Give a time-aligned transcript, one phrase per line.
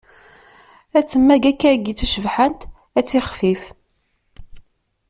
[0.97, 2.61] Ad temmag akkayi d tacebḥant,
[2.97, 3.63] ad tixfif.